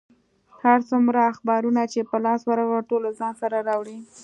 هر 0.61 0.79
څومره 0.89 1.19
اخبارونه 1.31 1.81
چې 1.91 1.99
په 2.09 2.15
لاس 2.25 2.41
ورغلل، 2.45 2.87
ټول 2.89 3.01
له 3.05 3.11
ځان 3.19 3.33
سره 3.41 3.57
راوړي. 3.67 3.97